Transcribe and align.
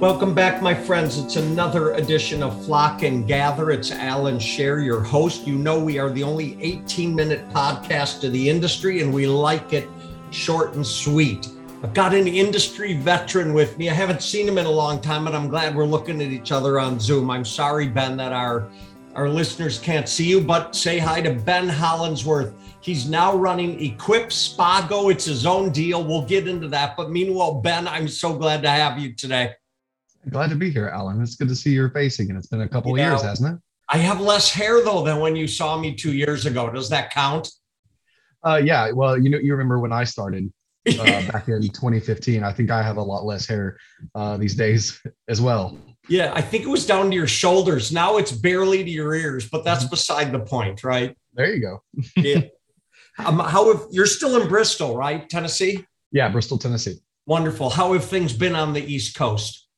Welcome 0.00 0.32
back, 0.32 0.62
my 0.62 0.72
friends. 0.72 1.18
It's 1.18 1.36
another 1.36 1.92
edition 1.92 2.42
of 2.42 2.64
Flock 2.64 3.02
and 3.02 3.28
Gather. 3.28 3.70
It's 3.70 3.90
Allan 3.90 4.38
Share, 4.38 4.80
your 4.80 5.02
host. 5.02 5.46
You 5.46 5.56
know, 5.56 5.78
we 5.78 5.98
are 5.98 6.08
the 6.08 6.22
only 6.22 6.56
18 6.62 7.14
minute 7.14 7.46
podcast 7.50 8.24
of 8.24 8.32
the 8.32 8.48
industry, 8.48 9.02
and 9.02 9.12
we 9.12 9.26
like 9.26 9.74
it 9.74 9.90
short 10.30 10.72
and 10.72 10.86
sweet. 10.86 11.50
I've 11.82 11.92
got 11.92 12.14
an 12.14 12.26
industry 12.26 12.94
veteran 12.94 13.52
with 13.52 13.76
me. 13.76 13.90
I 13.90 13.92
haven't 13.92 14.22
seen 14.22 14.48
him 14.48 14.56
in 14.56 14.64
a 14.64 14.70
long 14.70 15.02
time, 15.02 15.26
but 15.26 15.34
I'm 15.34 15.50
glad 15.50 15.76
we're 15.76 15.84
looking 15.84 16.22
at 16.22 16.28
each 16.28 16.50
other 16.50 16.80
on 16.80 16.98
Zoom. 16.98 17.30
I'm 17.30 17.44
sorry, 17.44 17.86
Ben, 17.86 18.16
that 18.16 18.32
our 18.32 18.70
our 19.14 19.28
listeners 19.28 19.78
can't 19.78 20.08
see 20.08 20.24
you, 20.24 20.40
but 20.40 20.74
say 20.74 20.98
hi 20.98 21.20
to 21.20 21.34
Ben 21.34 21.68
Hollandsworth. 21.68 22.54
He's 22.80 23.06
now 23.06 23.36
running 23.36 23.78
Equip 23.78 24.32
Spa 24.32 24.86
Go. 24.88 25.10
It's 25.10 25.26
his 25.26 25.44
own 25.44 25.72
deal. 25.72 26.02
We'll 26.02 26.24
get 26.24 26.48
into 26.48 26.68
that. 26.68 26.96
But 26.96 27.10
meanwhile, 27.10 27.60
Ben, 27.60 27.86
I'm 27.86 28.08
so 28.08 28.34
glad 28.34 28.62
to 28.62 28.70
have 28.70 28.98
you 28.98 29.12
today. 29.12 29.56
Glad 30.28 30.50
to 30.50 30.56
be 30.56 30.70
here, 30.70 30.88
Allan. 30.88 31.22
It's 31.22 31.36
good 31.36 31.48
to 31.48 31.56
see 31.56 31.70
your 31.70 31.90
face 31.90 32.18
again. 32.20 32.36
It's 32.36 32.46
been 32.46 32.60
a 32.60 32.68
couple 32.68 32.90
you 32.90 33.02
of 33.02 33.08
know, 33.08 33.14
years, 33.14 33.22
hasn't 33.22 33.54
it? 33.54 33.62
I 33.88 33.98
have 33.98 34.20
less 34.20 34.52
hair 34.52 34.84
though 34.84 35.02
than 35.02 35.18
when 35.18 35.34
you 35.34 35.46
saw 35.46 35.78
me 35.78 35.94
two 35.94 36.12
years 36.12 36.46
ago. 36.46 36.70
Does 36.70 36.88
that 36.90 37.10
count? 37.10 37.48
Uh, 38.44 38.60
yeah. 38.62 38.90
Well, 38.92 39.18
you 39.18 39.30
know, 39.30 39.38
you 39.38 39.52
remember 39.52 39.78
when 39.80 39.92
I 39.92 40.04
started 40.04 40.52
uh, 40.88 40.94
back 41.32 41.48
in 41.48 41.62
2015. 41.62 42.44
I 42.44 42.52
think 42.52 42.70
I 42.70 42.82
have 42.82 42.98
a 42.98 43.02
lot 43.02 43.24
less 43.24 43.46
hair 43.46 43.78
uh, 44.14 44.36
these 44.36 44.54
days 44.54 45.00
as 45.28 45.40
well. 45.40 45.76
Yeah, 46.08 46.32
I 46.34 46.40
think 46.40 46.64
it 46.64 46.68
was 46.68 46.86
down 46.86 47.10
to 47.10 47.16
your 47.16 47.26
shoulders. 47.26 47.92
Now 47.92 48.16
it's 48.16 48.32
barely 48.32 48.82
to 48.82 48.90
your 48.90 49.14
ears, 49.14 49.48
but 49.48 49.64
that's 49.64 49.84
mm-hmm. 49.84 49.90
beside 49.90 50.32
the 50.32 50.40
point, 50.40 50.82
right? 50.82 51.16
There 51.34 51.52
you 51.52 51.60
go. 51.60 51.82
yeah. 52.16 52.42
Um, 53.18 53.38
how 53.38 53.70
have 53.70 53.86
you're 53.90 54.06
still 54.06 54.40
in 54.40 54.48
Bristol, 54.48 54.96
right? 54.96 55.28
Tennessee? 55.28 55.84
Yeah, 56.10 56.30
Bristol, 56.30 56.56
Tennessee. 56.56 57.00
Wonderful. 57.26 57.68
How 57.68 57.92
have 57.92 58.04
things 58.04 58.32
been 58.32 58.54
on 58.54 58.72
the 58.72 58.80
East 58.80 59.14
Coast? 59.14 59.68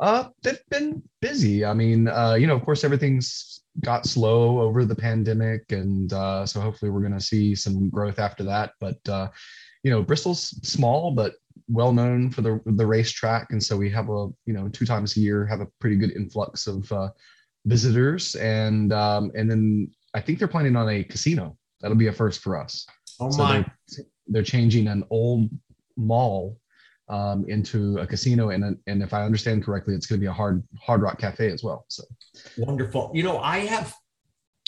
Uh, 0.00 0.28
they've 0.42 0.64
been 0.70 1.02
busy. 1.20 1.64
I 1.64 1.74
mean, 1.74 2.08
uh, 2.08 2.34
you 2.34 2.46
know, 2.46 2.56
of 2.56 2.64
course, 2.64 2.84
everything's 2.84 3.60
got 3.80 4.06
slow 4.06 4.60
over 4.60 4.84
the 4.84 4.96
pandemic, 4.96 5.70
and 5.72 6.12
uh, 6.12 6.46
so 6.46 6.60
hopefully 6.60 6.90
we're 6.90 7.00
going 7.00 7.12
to 7.12 7.20
see 7.20 7.54
some 7.54 7.90
growth 7.90 8.18
after 8.18 8.42
that. 8.44 8.72
But 8.80 8.98
uh, 9.08 9.28
you 9.82 9.90
know, 9.90 10.02
Bristol's 10.02 10.48
small 10.66 11.12
but 11.12 11.34
well 11.68 11.92
known 11.92 12.30
for 12.30 12.40
the 12.40 12.60
the 12.64 12.86
racetrack, 12.86 13.48
and 13.50 13.62
so 13.62 13.76
we 13.76 13.90
have 13.90 14.08
a 14.08 14.28
you 14.46 14.54
know 14.54 14.68
two 14.68 14.86
times 14.86 15.16
a 15.16 15.20
year 15.20 15.46
have 15.46 15.60
a 15.60 15.68
pretty 15.80 15.96
good 15.96 16.12
influx 16.12 16.66
of 16.66 16.90
uh, 16.92 17.10
visitors, 17.66 18.34
and 18.36 18.92
um, 18.94 19.30
and 19.34 19.50
then 19.50 19.90
I 20.14 20.20
think 20.20 20.38
they're 20.38 20.48
planning 20.48 20.76
on 20.76 20.88
a 20.88 21.04
casino. 21.04 21.56
That'll 21.80 21.96
be 21.96 22.08
a 22.08 22.12
first 22.12 22.40
for 22.40 22.58
us. 22.58 22.86
Oh 23.20 23.30
so 23.30 23.42
my! 23.42 23.66
They're, 23.88 24.06
they're 24.28 24.42
changing 24.42 24.88
an 24.88 25.04
old 25.10 25.50
mall 25.96 26.59
um, 27.10 27.44
into 27.48 27.98
a 27.98 28.06
casino, 28.06 28.50
and 28.50 28.78
and 28.86 29.02
if 29.02 29.12
I 29.12 29.24
understand 29.24 29.64
correctly, 29.64 29.94
it's 29.94 30.06
going 30.06 30.18
to 30.18 30.24
be 30.24 30.28
a 30.28 30.32
hard 30.32 30.62
Hard 30.80 31.02
Rock 31.02 31.18
Cafe 31.18 31.50
as 31.50 31.62
well. 31.62 31.84
So 31.88 32.04
wonderful. 32.56 33.10
You 33.12 33.24
know, 33.24 33.38
I 33.38 33.58
have. 33.60 33.94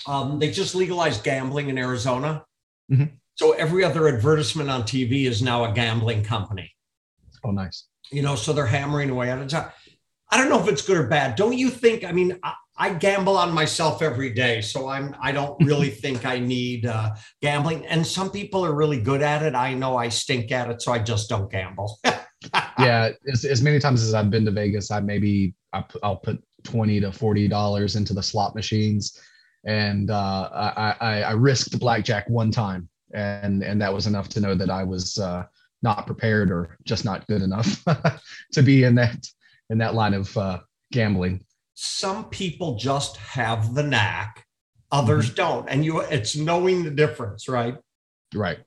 Um, 0.06 0.40
they 0.40 0.50
just 0.50 0.74
legalized 0.74 1.22
gambling 1.22 1.68
in 1.68 1.78
Arizona. 1.78 2.44
Mm-hmm. 2.90 3.14
So 3.36 3.52
every 3.52 3.84
other 3.84 4.08
advertisement 4.08 4.68
on 4.68 4.82
TV 4.82 5.26
is 5.26 5.42
now 5.42 5.64
a 5.64 5.72
gambling 5.72 6.24
company. 6.24 6.70
Oh, 7.44 7.52
nice. 7.52 7.86
You 8.10 8.22
know, 8.22 8.34
so 8.34 8.52
they're 8.52 8.66
hammering 8.66 9.10
away 9.10 9.30
at 9.30 9.38
it. 9.38 9.54
I 9.54 10.36
don't 10.36 10.48
know 10.48 10.60
if 10.60 10.68
it's 10.68 10.82
good 10.82 10.96
or 10.96 11.06
bad. 11.06 11.36
Don't 11.36 11.56
you 11.56 11.70
think? 11.70 12.04
I 12.04 12.10
mean, 12.10 12.38
I, 12.42 12.54
I 12.76 12.94
gamble 12.94 13.36
on 13.36 13.52
myself 13.52 14.02
every 14.02 14.30
day, 14.30 14.60
so 14.60 14.88
I'm. 14.88 15.14
I 15.20 15.30
don't 15.30 15.62
really 15.64 15.90
think 16.02 16.26
I 16.26 16.40
need 16.40 16.86
uh, 16.86 17.14
gambling. 17.40 17.86
And 17.86 18.04
some 18.04 18.30
people 18.30 18.64
are 18.64 18.74
really 18.74 19.00
good 19.00 19.22
at 19.22 19.42
it. 19.42 19.54
I 19.54 19.74
know 19.74 19.96
I 19.96 20.08
stink 20.08 20.50
at 20.50 20.70
it, 20.70 20.82
so 20.82 20.92
I 20.92 20.98
just 20.98 21.28
don't 21.28 21.50
gamble. 21.50 22.00
yeah, 22.78 23.10
as, 23.30 23.44
as 23.44 23.62
many 23.62 23.78
times 23.78 24.02
as 24.02 24.14
I've 24.14 24.30
been 24.30 24.44
to 24.44 24.50
Vegas, 24.50 24.90
I 24.90 25.00
maybe 25.00 25.54
I 25.72 25.84
will 26.02 26.16
put 26.16 26.42
twenty 26.64 27.00
to 27.00 27.12
forty 27.12 27.48
dollars 27.48 27.96
into 27.96 28.14
the 28.14 28.22
slot 28.22 28.54
machines, 28.54 29.20
and 29.64 30.10
uh, 30.10 30.48
I, 30.52 30.96
I 31.00 31.22
I 31.22 31.32
risked 31.32 31.78
blackjack 31.78 32.28
one 32.28 32.50
time 32.50 32.88
and 33.12 33.62
and 33.62 33.80
that 33.80 33.92
was 33.92 34.06
enough 34.06 34.28
to 34.30 34.40
know 34.40 34.54
that 34.54 34.70
I 34.70 34.84
was 34.84 35.18
uh, 35.18 35.44
not 35.82 36.06
prepared 36.06 36.50
or 36.50 36.76
just 36.84 37.04
not 37.04 37.26
good 37.26 37.42
enough 37.42 37.84
to 38.52 38.62
be 38.62 38.84
in 38.84 38.94
that 38.96 39.26
in 39.70 39.78
that 39.78 39.94
line 39.94 40.14
of 40.14 40.36
uh, 40.36 40.60
gambling. 40.90 41.44
Some 41.74 42.26
people 42.26 42.76
just 42.76 43.16
have 43.16 43.74
the 43.74 43.82
knack, 43.82 44.46
others 44.90 45.26
mm-hmm. 45.26 45.34
don't, 45.36 45.68
and 45.68 45.84
you 45.84 46.00
it's 46.00 46.36
knowing 46.36 46.84
the 46.84 46.90
difference, 46.90 47.48
right? 47.48 47.76
Right. 48.34 48.58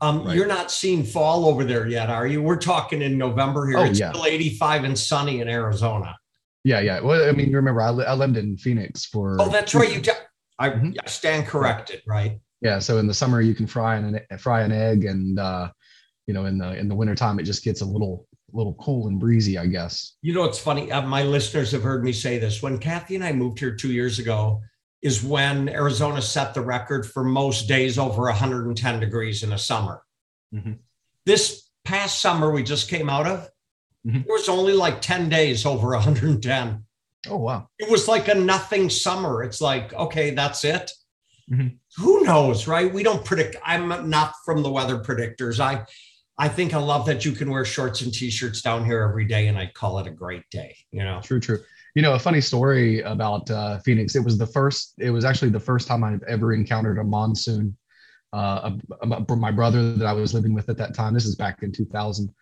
Um, 0.00 0.24
right. 0.24 0.36
You're 0.36 0.46
not 0.46 0.70
seeing 0.70 1.04
fall 1.04 1.46
over 1.46 1.64
there 1.64 1.86
yet, 1.86 2.08
are 2.08 2.26
you? 2.26 2.42
We're 2.42 2.56
talking 2.56 3.02
in 3.02 3.18
November 3.18 3.68
here. 3.68 3.78
Oh, 3.78 3.84
it's 3.84 3.98
yeah. 3.98 4.12
still 4.12 4.24
85 4.24 4.84
and 4.84 4.98
sunny 4.98 5.40
in 5.40 5.48
Arizona. 5.48 6.16
Yeah, 6.64 6.80
yeah. 6.80 7.00
Well, 7.00 7.28
I 7.28 7.32
mean, 7.32 7.50
you 7.50 7.56
remember 7.56 7.82
I, 7.82 7.90
li- 7.90 8.06
I 8.06 8.14
lived 8.14 8.36
in 8.36 8.56
Phoenix 8.56 9.04
for. 9.04 9.36
Oh, 9.40 9.48
that's 9.48 9.74
right. 9.74 9.92
You. 9.92 10.00
T- 10.00 10.12
I, 10.58 10.70
mm-hmm. 10.70 10.92
I 11.04 11.08
stand 11.08 11.46
corrected, 11.46 12.02
right? 12.06 12.38
yeah 12.60 12.78
so 12.78 12.98
in 12.98 13.06
the 13.06 13.14
summer 13.14 13.40
you 13.40 13.54
can 13.54 13.66
fry 13.66 13.96
an 13.96 14.20
fry 14.38 14.62
an 14.62 14.72
egg 14.72 15.04
and 15.04 15.38
uh 15.38 15.68
you 16.26 16.34
know 16.34 16.46
in 16.46 16.58
the 16.58 16.76
in 16.78 16.88
the 16.88 16.94
wintertime 16.94 17.38
it 17.38 17.44
just 17.44 17.64
gets 17.64 17.80
a 17.80 17.84
little 17.84 18.26
little 18.52 18.74
cool 18.74 19.06
and 19.08 19.20
breezy 19.20 19.58
i 19.58 19.66
guess 19.66 20.16
you 20.22 20.34
know 20.34 20.44
it's 20.44 20.58
funny 20.58 20.90
uh, 20.90 21.02
my 21.02 21.22
listeners 21.22 21.70
have 21.70 21.82
heard 21.82 22.04
me 22.04 22.12
say 22.12 22.38
this 22.38 22.62
when 22.62 22.78
kathy 22.78 23.14
and 23.14 23.24
i 23.24 23.32
moved 23.32 23.58
here 23.58 23.74
two 23.74 23.92
years 23.92 24.18
ago 24.18 24.60
is 25.02 25.22
when 25.22 25.68
arizona 25.68 26.20
set 26.20 26.54
the 26.54 26.60
record 26.60 27.06
for 27.06 27.24
most 27.24 27.68
days 27.68 27.98
over 27.98 28.22
110 28.22 29.00
degrees 29.00 29.42
in 29.42 29.52
a 29.52 29.58
summer 29.58 30.02
mm-hmm. 30.54 30.72
this 31.26 31.70
past 31.84 32.20
summer 32.20 32.50
we 32.50 32.62
just 32.62 32.88
came 32.88 33.10
out 33.10 33.26
of 33.26 33.48
mm-hmm. 34.06 34.22
there 34.22 34.36
was 34.36 34.48
only 34.48 34.72
like 34.72 35.00
10 35.00 35.28
days 35.28 35.66
over 35.66 35.88
110 35.88 36.84
oh 37.28 37.36
wow 37.36 37.68
it 37.78 37.90
was 37.90 38.08
like 38.08 38.28
a 38.28 38.34
nothing 38.34 38.88
summer 38.90 39.42
it's 39.42 39.60
like 39.60 39.92
okay 39.94 40.30
that's 40.30 40.64
it 40.64 40.90
Mm-hmm. 41.50 42.02
Who 42.02 42.22
knows, 42.22 42.66
right? 42.66 42.92
We 42.92 43.02
don't 43.02 43.24
predict. 43.24 43.56
I'm 43.64 44.08
not 44.08 44.34
from 44.44 44.62
the 44.62 44.70
weather 44.70 44.98
predictors. 44.98 45.58
I 45.58 45.84
I 46.38 46.48
think 46.48 46.72
I 46.72 46.78
love 46.78 47.06
that 47.06 47.24
you 47.24 47.32
can 47.32 47.50
wear 47.50 47.64
shorts 47.64 48.00
and 48.00 48.14
t-shirts 48.14 48.62
down 48.62 48.84
here 48.84 49.02
every 49.02 49.26
day, 49.26 49.48
and 49.48 49.58
I 49.58 49.66
call 49.66 49.98
it 49.98 50.06
a 50.06 50.10
great 50.10 50.48
day. 50.50 50.76
You 50.92 51.02
know, 51.02 51.20
true, 51.22 51.40
true. 51.40 51.60
You 51.94 52.02
know, 52.02 52.14
a 52.14 52.18
funny 52.18 52.40
story 52.40 53.00
about 53.00 53.50
uh, 53.50 53.78
Phoenix. 53.78 54.14
It 54.14 54.24
was 54.24 54.38
the 54.38 54.46
first. 54.46 54.94
It 54.98 55.10
was 55.10 55.24
actually 55.24 55.50
the 55.50 55.60
first 55.60 55.88
time 55.88 56.04
I've 56.04 56.22
ever 56.24 56.52
encountered 56.52 56.98
a 56.98 57.04
monsoon. 57.04 57.76
Uh, 58.32 58.70
a, 59.02 59.08
a, 59.10 59.36
my 59.36 59.50
brother 59.50 59.92
that 59.94 60.06
I 60.06 60.12
was 60.12 60.32
living 60.32 60.54
with 60.54 60.68
at 60.68 60.76
that 60.76 60.94
time. 60.94 61.14
This 61.14 61.26
is 61.26 61.34
back 61.34 61.64
in 61.64 61.72
2000. 61.72 62.32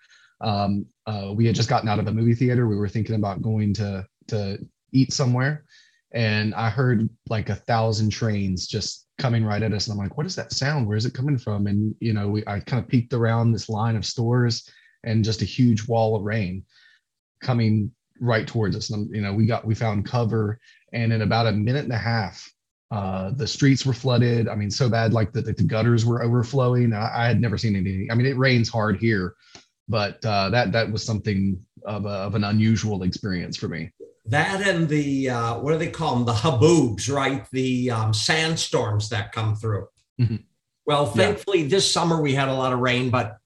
Um, 0.42 0.84
uh, 1.06 1.32
we 1.34 1.47
had 1.47 1.54
just 1.54 1.70
gotten 1.70 1.88
out 1.88 1.98
of 1.98 2.06
a 2.06 2.12
movie 2.12 2.34
theater. 2.34 2.69
We 2.69 2.76
were 2.76 2.88
thinking 2.88 3.14
about 3.14 3.42
going 3.42 3.72
to 3.75 4.06
to 4.28 4.58
eat 4.92 5.12
somewhere, 5.12 5.64
and 6.12 6.54
I 6.54 6.69
heard 6.69 7.08
like 7.28 7.48
a 7.48 7.54
thousand 7.54 8.10
trains 8.10 8.66
just 8.66 9.06
coming 9.16 9.44
right 9.44 9.62
at 9.62 9.72
us. 9.72 9.87
And 9.87 9.94
I'm 9.94 9.98
like, 9.98 10.16
what 10.16 10.26
is 10.26 10.37
that 10.37 10.53
sound? 10.53 10.87
Where 10.87 10.97
is 10.97 11.06
it 11.06 11.14
coming 11.14 11.38
from? 11.38 11.66
And 11.66 11.94
you 12.00 12.12
know, 12.12 12.28
we 12.28 12.44
I 12.47 12.60
kind 12.60 12.82
of 12.82 12.88
peeked 12.88 13.14
around 13.14 13.53
this 13.53 13.70
line 13.70 13.97
of 13.97 14.04
stores 14.04 14.69
and 15.04 15.25
just 15.25 15.42
a 15.42 15.47
huge 15.47 15.88
wall 15.88 16.16
of 16.16 16.22
rain 16.22 16.64
coming 17.41 17.91
right 18.21 18.47
towards 18.47 18.77
us. 18.77 18.91
And 18.91 19.15
you 19.15 19.23
know, 19.23 19.33
we 19.33 19.47
got 19.47 19.65
we 19.65 19.75
found 19.75 20.06
cover, 20.06 20.59
and 20.93 21.12
in 21.12 21.23
about 21.23 21.47
a 21.47 21.53
minute 21.53 21.84
and 21.84 21.93
a 21.93 21.99
half, 21.99 22.51
uh, 22.91 23.31
the 23.31 23.47
streets 23.47 23.84
were 23.84 23.93
flooded. 23.93 24.49
I 24.49 24.55
mean, 24.55 24.71
so 24.71 24.89
bad 24.89 25.12
like 25.12 25.33
the, 25.33 25.43
the 25.43 25.53
gutters 25.62 26.05
were 26.05 26.23
overflowing. 26.23 26.93
I, 26.93 27.25
I, 27.25 27.27
had 27.27 27.41
never 27.41 27.59
seen 27.59 27.77
anything. 27.77 28.09
I 28.11 28.15
mean, 28.15 28.27
it 28.27 28.37
rains 28.37 28.69
hard 28.69 28.99
here, 28.99 29.34
but 29.89 30.25
uh, 30.25 30.51
that 30.51 30.73
that 30.73 30.91
was 30.91 31.05
something 31.05 31.61
of, 31.84 32.06
a, 32.06 32.09
of 32.09 32.34
an 32.34 32.45
unusual 32.45 33.03
experience 33.03 33.56
for 33.56 33.69
me 33.69 33.91
that 34.29 34.67
and 34.67 34.89
the 34.89 35.31
uh, 35.31 35.59
what 35.59 35.73
do 35.73 35.79
they 35.79 35.91
call 35.91 36.15
them 36.15 36.25
the 36.25 36.33
haboobs 36.33 37.12
right 37.12 37.47
the 37.50 37.91
um, 37.91 38.12
sandstorms 38.12 39.09
that 39.09 39.33
come 39.33 39.56
through 39.56 39.87
mm-hmm. 40.21 40.37
well 40.87 41.06
thankfully 41.06 41.62
yeah. 41.62 41.69
this 41.69 41.91
summer 41.91 42.21
we 42.21 42.35
had 42.35 42.49
a 42.49 42.53
lot 42.53 42.73
of 42.73 42.79
rain 42.79 43.11
but 43.11 43.39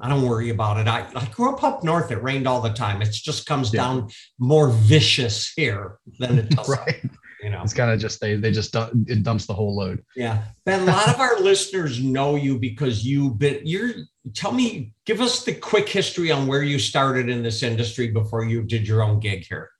i 0.00 0.08
don't 0.08 0.22
worry 0.22 0.50
about 0.50 0.78
it 0.78 0.88
i, 0.88 1.06
I 1.14 1.26
grew 1.26 1.52
up 1.52 1.62
up 1.62 1.84
north 1.84 2.10
it 2.10 2.22
rained 2.22 2.46
all 2.46 2.60
the 2.60 2.72
time 2.72 3.02
it 3.02 3.12
just 3.12 3.46
comes 3.46 3.72
yeah. 3.72 3.82
down 3.82 4.08
more 4.38 4.70
vicious 4.70 5.52
here 5.54 5.98
than 6.18 6.38
it 6.38 6.50
does 6.56 6.68
right 6.68 7.02
you 7.42 7.50
know 7.50 7.62
it's 7.62 7.74
kind 7.74 7.90
of 7.90 8.00
just 8.00 8.20
they 8.20 8.36
they 8.36 8.50
just 8.50 8.72
dump, 8.72 8.92
it 9.06 9.22
dumps 9.22 9.46
the 9.46 9.54
whole 9.54 9.76
load 9.76 10.02
yeah 10.16 10.44
ben 10.64 10.82
a 10.82 10.92
lot 10.92 11.08
of 11.08 11.20
our 11.20 11.38
listeners 11.40 12.02
know 12.02 12.36
you 12.36 12.58
because 12.58 13.04
you've 13.04 13.38
been 13.38 13.60
you're 13.64 13.92
tell 14.34 14.52
me 14.52 14.92
give 15.04 15.20
us 15.20 15.44
the 15.44 15.54
quick 15.54 15.88
history 15.88 16.30
on 16.30 16.46
where 16.46 16.62
you 16.62 16.78
started 16.78 17.28
in 17.28 17.42
this 17.42 17.62
industry 17.62 18.08
before 18.10 18.44
you 18.44 18.62
did 18.62 18.86
your 18.88 19.02
own 19.02 19.20
gig 19.20 19.46
here 19.46 19.70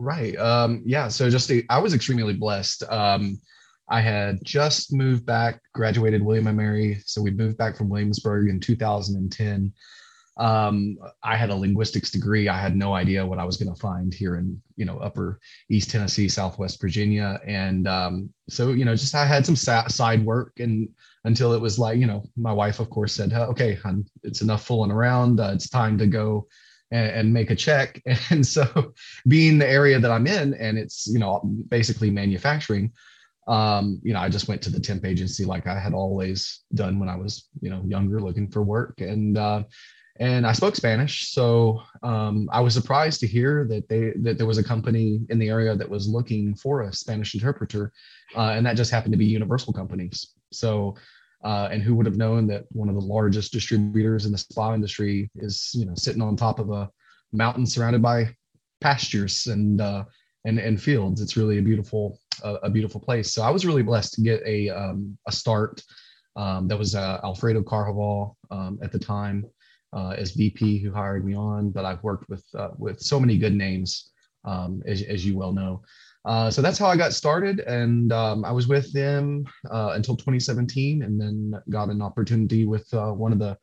Right. 0.00 0.34
Um, 0.38 0.82
yeah. 0.86 1.08
So 1.08 1.28
just 1.28 1.52
I 1.68 1.78
was 1.78 1.92
extremely 1.92 2.32
blessed. 2.32 2.84
Um, 2.88 3.38
I 3.90 4.00
had 4.00 4.38
just 4.44 4.92
moved 4.92 5.26
back, 5.26 5.60
graduated 5.74 6.22
William 6.22 6.46
and 6.46 6.56
Mary. 6.56 7.02
So 7.06 7.20
we 7.20 7.32
moved 7.32 7.58
back 7.58 7.76
from 7.76 7.88
Williamsburg 7.88 8.48
in 8.48 8.60
2010. 8.60 9.72
Um, 10.36 10.96
I 11.22 11.36
had 11.36 11.50
a 11.50 11.54
linguistics 11.54 12.10
degree. 12.10 12.48
I 12.48 12.56
had 12.56 12.76
no 12.76 12.94
idea 12.94 13.26
what 13.26 13.40
I 13.40 13.44
was 13.44 13.56
going 13.56 13.74
to 13.74 13.80
find 13.80 14.14
here 14.14 14.36
in, 14.36 14.62
you 14.76 14.84
know, 14.84 14.98
upper 14.98 15.40
East 15.68 15.90
Tennessee, 15.90 16.28
Southwest 16.28 16.80
Virginia. 16.80 17.40
And 17.44 17.88
um, 17.88 18.30
so, 18.48 18.70
you 18.70 18.84
know, 18.84 18.94
just 18.94 19.14
I 19.14 19.26
had 19.26 19.44
some 19.44 19.56
side 19.56 20.24
work 20.24 20.52
and 20.60 20.88
until 21.24 21.52
it 21.52 21.60
was 21.60 21.78
like, 21.78 21.98
you 21.98 22.06
know, 22.06 22.22
my 22.36 22.52
wife, 22.52 22.78
of 22.78 22.88
course, 22.88 23.12
said, 23.12 23.32
okay, 23.32 23.76
it's 24.22 24.40
enough 24.40 24.64
fooling 24.64 24.92
around. 24.92 25.40
Uh, 25.40 25.50
it's 25.52 25.68
time 25.68 25.98
to 25.98 26.06
go 26.06 26.46
and 26.92 27.32
make 27.32 27.50
a 27.50 27.56
check. 27.56 28.02
And 28.30 28.46
so, 28.46 28.94
being 29.28 29.58
the 29.58 29.68
area 29.68 29.98
that 29.98 30.10
I'm 30.10 30.26
in, 30.26 30.54
and 30.54 30.78
it's 30.78 31.06
you 31.06 31.18
know 31.18 31.40
basically 31.68 32.10
manufacturing, 32.10 32.92
um, 33.50 34.00
you 34.02 34.12
know, 34.14 34.20
I 34.20 34.28
just 34.28 34.48
went 34.48 34.62
to 34.62 34.70
the 34.70 34.80
temp 34.80 35.04
agency 35.04 35.44
like 35.44 35.66
I 35.66 35.78
had 35.78 35.92
always 35.92 36.60
done 36.74 36.98
when 36.98 37.08
I 37.08 37.16
was 37.16 37.48
you 37.60 37.70
know 37.70 37.82
younger, 37.86 38.20
looking 38.20 38.48
for 38.48 38.62
work, 38.62 39.00
and 39.00 39.36
uh, 39.36 39.64
and 40.18 40.46
I 40.46 40.52
spoke 40.52 40.76
Spanish, 40.76 41.32
so 41.32 41.82
um, 42.02 42.48
I 42.52 42.60
was 42.60 42.74
surprised 42.74 43.20
to 43.20 43.26
hear 43.26 43.66
that 43.68 43.88
they 43.88 44.12
that 44.22 44.38
there 44.38 44.46
was 44.46 44.58
a 44.58 44.64
company 44.64 45.20
in 45.30 45.38
the 45.38 45.48
area 45.48 45.74
that 45.74 45.88
was 45.88 46.08
looking 46.08 46.54
for 46.54 46.82
a 46.82 46.92
Spanish 46.92 47.34
interpreter, 47.34 47.92
uh, 48.36 48.52
and 48.54 48.64
that 48.64 48.76
just 48.76 48.90
happened 48.90 49.12
to 49.12 49.18
be 49.18 49.26
Universal 49.26 49.72
Companies. 49.72 50.34
So 50.52 50.96
uh, 51.42 51.68
and 51.72 51.82
who 51.82 51.94
would 51.94 52.06
have 52.06 52.16
known 52.16 52.46
that 52.48 52.64
one 52.70 52.88
of 52.88 52.94
the 52.94 53.00
largest 53.00 53.52
distributors 53.52 54.26
in 54.26 54.32
the 54.32 54.38
spa 54.38 54.74
industry 54.74 55.30
is, 55.36 55.70
you 55.74 55.86
know, 55.86 55.94
sitting 55.94 56.22
on 56.22 56.36
top 56.36 56.58
of 56.58 56.70
a 56.70 56.90
mountain 57.32 57.66
surrounded 57.66 58.02
by 58.02 58.34
pastures 58.80 59.46
and 59.46 59.80
uh, 59.80 60.04
and 60.44 60.58
and 60.58 60.80
fields. 60.80 61.20
It's 61.20 61.36
really 61.36 61.58
a 61.58 61.62
beautiful 61.62 62.18
uh, 62.42 62.58
a 62.62 62.70
beautiful 62.70 63.00
place. 63.00 63.32
So 63.32 63.42
I 63.42 63.50
was 63.50 63.66
really 63.66 63.82
blessed 63.82 64.14
to 64.14 64.22
get 64.22 64.42
a 64.46 64.68
um, 64.70 65.16
a 65.26 65.32
start. 65.32 65.82
Um, 66.36 66.68
that 66.68 66.78
was 66.78 66.94
uh, 66.94 67.20
Alfredo 67.24 67.62
Carvajal 67.62 68.36
um, 68.50 68.78
at 68.82 68.92
the 68.92 68.98
time 68.98 69.44
uh, 69.92 70.14
as 70.16 70.30
VP 70.32 70.78
who 70.78 70.92
hired 70.92 71.24
me 71.24 71.34
on. 71.34 71.70
But 71.70 71.84
I've 71.84 72.02
worked 72.02 72.28
with 72.28 72.44
uh, 72.56 72.70
with 72.78 73.00
so 73.00 73.18
many 73.18 73.36
good 73.36 73.54
names, 73.54 74.10
um, 74.44 74.82
as, 74.86 75.02
as 75.02 75.24
you 75.26 75.36
well 75.36 75.52
know. 75.52 75.82
Uh, 76.24 76.50
so 76.50 76.60
that's 76.60 76.78
how 76.78 76.86
I 76.86 76.96
got 76.96 77.14
started, 77.14 77.60
and 77.60 78.12
um, 78.12 78.44
I 78.44 78.52
was 78.52 78.68
with 78.68 78.92
them 78.92 79.46
uh, 79.70 79.92
until 79.94 80.16
2017, 80.16 81.02
and 81.02 81.18
then 81.18 81.54
got 81.70 81.88
an 81.88 82.02
opportunity 82.02 82.66
with 82.66 82.92
uh, 82.92 83.10
one 83.10 83.32
of 83.32 83.38
the 83.38 83.56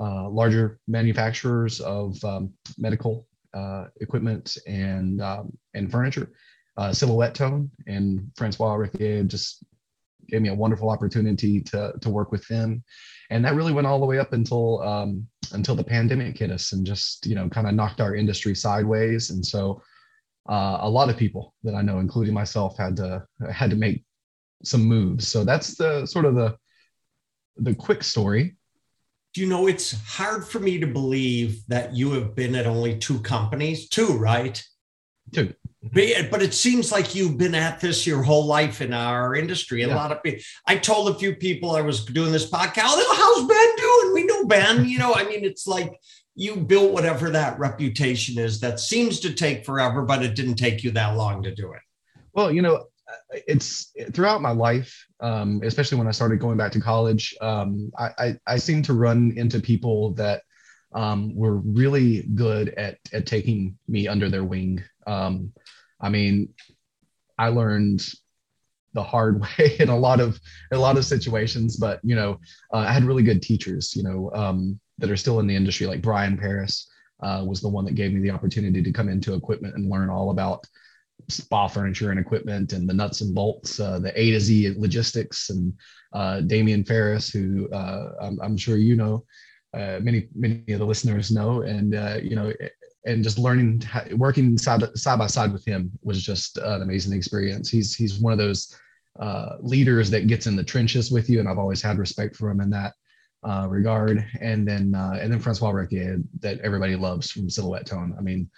uh, 0.00 0.30
larger 0.30 0.78
manufacturers 0.88 1.78
of 1.80 2.22
um, 2.24 2.54
medical 2.78 3.26
uh, 3.52 3.86
equipment 4.00 4.56
and 4.66 5.20
um, 5.20 5.52
and 5.74 5.90
furniture, 5.90 6.32
Silhouette 6.92 7.34
Tone, 7.34 7.70
and 7.86 8.30
Francois 8.36 8.74
Riquier 8.74 9.24
just 9.24 9.64
gave 10.28 10.42
me 10.42 10.48
a 10.48 10.54
wonderful 10.54 10.90
opportunity 10.90 11.60
to 11.60 11.92
to 12.00 12.10
work 12.10 12.32
with 12.32 12.46
them, 12.48 12.82
and 13.30 13.44
that 13.44 13.54
really 13.54 13.72
went 13.72 13.86
all 13.86 14.00
the 14.00 14.06
way 14.06 14.18
up 14.18 14.32
until 14.32 14.82
um, 14.82 15.26
until 15.52 15.74
the 15.74 15.84
pandemic 15.84 16.38
hit 16.38 16.50
us 16.50 16.72
and 16.72 16.86
just 16.86 17.26
you 17.26 17.34
know 17.34 17.48
kind 17.48 17.66
of 17.66 17.74
knocked 17.74 18.00
our 18.00 18.14
industry 18.14 18.54
sideways, 18.54 19.30
and 19.30 19.44
so 19.44 19.82
uh, 20.48 20.78
a 20.80 20.88
lot 20.88 21.08
of 21.08 21.16
people 21.16 21.54
that 21.64 21.74
I 21.74 21.82
know, 21.82 21.98
including 21.98 22.34
myself, 22.34 22.78
had 22.78 22.96
to 22.96 23.26
had 23.52 23.70
to 23.70 23.76
make 23.76 24.04
some 24.64 24.82
moves. 24.82 25.28
So 25.28 25.44
that's 25.44 25.76
the 25.76 26.06
sort 26.06 26.24
of 26.24 26.34
the 26.34 26.56
the 27.56 27.74
quick 27.74 28.02
story. 28.02 28.56
Do 29.32 29.40
you 29.40 29.46
know, 29.46 29.68
it's 29.68 29.92
hard 30.16 30.44
for 30.44 30.58
me 30.58 30.78
to 30.80 30.88
believe 30.88 31.62
that 31.68 31.94
you 31.94 32.12
have 32.12 32.34
been 32.34 32.56
at 32.56 32.66
only 32.66 32.98
two 32.98 33.20
companies, 33.20 33.88
two, 33.88 34.18
right? 34.18 34.60
Two. 35.32 35.54
But 35.82 36.42
it 36.42 36.52
seems 36.52 36.92
like 36.92 37.14
you've 37.14 37.38
been 37.38 37.54
at 37.54 37.80
this 37.80 38.06
your 38.06 38.22
whole 38.22 38.44
life 38.44 38.82
in 38.82 38.92
our 38.92 39.34
industry. 39.34 39.82
A 39.82 39.88
yeah. 39.88 39.96
lot 39.96 40.12
of 40.12 40.22
people. 40.22 40.40
I 40.66 40.76
told 40.76 41.08
a 41.08 41.18
few 41.18 41.34
people 41.34 41.70
I 41.70 41.80
was 41.80 42.04
doing 42.04 42.32
this 42.32 42.50
podcast. 42.50 43.00
How's 43.12 43.48
Ben 43.48 43.76
doing? 43.76 44.14
We 44.14 44.24
know 44.24 44.44
Ben. 44.44 44.84
You 44.84 44.98
know, 44.98 45.14
I 45.14 45.24
mean, 45.24 45.44
it's 45.44 45.66
like 45.66 45.98
you 46.34 46.56
built 46.56 46.92
whatever 46.92 47.30
that 47.30 47.58
reputation 47.58 48.38
is 48.38 48.60
that 48.60 48.78
seems 48.78 49.20
to 49.20 49.32
take 49.32 49.64
forever, 49.64 50.02
but 50.02 50.22
it 50.22 50.34
didn't 50.34 50.56
take 50.56 50.84
you 50.84 50.90
that 50.92 51.16
long 51.16 51.42
to 51.44 51.54
do 51.54 51.72
it. 51.72 51.80
Well, 52.34 52.52
you 52.52 52.62
know, 52.62 52.84
it's 53.46 53.92
throughout 54.12 54.42
my 54.42 54.52
life, 54.52 55.06
um, 55.20 55.60
especially 55.64 55.98
when 55.98 56.06
I 56.06 56.12
started 56.12 56.40
going 56.40 56.56
back 56.56 56.72
to 56.72 56.80
college, 56.80 57.34
um, 57.40 57.90
I, 57.98 58.10
I, 58.18 58.36
I 58.46 58.56
seem 58.56 58.82
to 58.82 58.92
run 58.92 59.32
into 59.36 59.60
people 59.60 60.12
that 60.14 60.42
um, 60.92 61.34
were 61.34 61.56
really 61.56 62.22
good 62.34 62.70
at, 62.70 62.98
at 63.12 63.26
taking 63.26 63.76
me 63.88 64.08
under 64.08 64.28
their 64.28 64.44
wing. 64.44 64.82
Um, 65.06 65.52
I 66.00 66.08
mean, 66.08 66.50
I 67.38 67.48
learned 67.48 68.06
the 68.92 69.02
hard 69.02 69.40
way 69.58 69.76
in 69.78 69.88
a 69.88 69.98
lot 69.98 70.20
of 70.20 70.38
a 70.72 70.78
lot 70.78 70.96
of 70.96 71.04
situations, 71.04 71.76
but 71.76 72.00
you 72.02 72.16
know, 72.16 72.38
uh, 72.72 72.78
I 72.78 72.92
had 72.92 73.04
really 73.04 73.22
good 73.22 73.42
teachers. 73.42 73.94
You 73.94 74.02
know, 74.02 74.30
um, 74.34 74.80
that 74.98 75.10
are 75.10 75.16
still 75.16 75.40
in 75.40 75.46
the 75.46 75.56
industry, 75.56 75.86
like 75.86 76.02
Brian 76.02 76.36
Paris 76.36 76.88
uh, 77.22 77.44
was 77.46 77.60
the 77.60 77.68
one 77.68 77.84
that 77.84 77.94
gave 77.94 78.12
me 78.12 78.20
the 78.20 78.30
opportunity 78.30 78.82
to 78.82 78.92
come 78.92 79.08
into 79.08 79.34
equipment 79.34 79.74
and 79.74 79.90
learn 79.90 80.10
all 80.10 80.30
about 80.30 80.64
spa 81.28 81.68
furniture 81.68 82.10
and 82.10 82.20
equipment 82.20 82.72
and 82.72 82.88
the 82.88 82.94
nuts 82.94 83.20
and 83.20 83.34
bolts, 83.34 83.78
uh, 83.80 83.98
the 83.98 84.18
A 84.20 84.30
to 84.30 84.40
Z 84.40 84.74
logistics, 84.76 85.50
and 85.50 85.72
uh, 86.12 86.40
Damian 86.40 86.84
Ferris, 86.84 87.30
who 87.30 87.68
uh, 87.70 88.12
I'm, 88.20 88.38
I'm, 88.42 88.56
sure 88.56 88.76
you 88.76 88.96
know, 88.96 89.24
uh, 89.74 89.98
many 90.00 90.28
many 90.34 90.64
of 90.72 90.78
the 90.78 90.86
listeners 90.86 91.30
know, 91.30 91.62
and 91.62 91.94
uh, 91.94 92.18
you 92.22 92.36
know, 92.36 92.52
and 93.04 93.24
just 93.24 93.38
learning 93.38 93.82
working 94.12 94.58
side 94.58 94.82
side 94.96 95.18
by 95.18 95.26
side 95.26 95.52
with 95.52 95.64
him 95.64 95.90
was 96.02 96.22
just 96.22 96.58
an 96.58 96.82
amazing 96.82 97.16
experience. 97.16 97.70
He's 97.70 97.94
he's 97.94 98.18
one 98.18 98.32
of 98.32 98.38
those 98.38 98.76
leaders 99.60 100.10
that 100.10 100.26
gets 100.26 100.46
in 100.46 100.56
the 100.56 100.64
trenches 100.64 101.10
with 101.10 101.28
you, 101.28 101.40
and 101.40 101.48
I've 101.48 101.58
always 101.58 101.82
had 101.82 101.98
respect 101.98 102.36
for 102.36 102.50
him 102.50 102.60
in 102.60 102.70
that 102.70 102.94
uh, 103.42 103.66
regard, 103.68 104.26
and 104.40 104.66
then 104.66 104.94
uh, 104.94 105.18
and 105.20 105.32
then 105.32 105.40
Francois 105.40 105.70
Riquier 105.70 106.18
that 106.40 106.60
everybody 106.60 106.96
loves 106.96 107.30
from 107.30 107.48
Silhouette 107.48 107.86
Tone. 107.86 108.14
I 108.18 108.20
mean, 108.20 108.50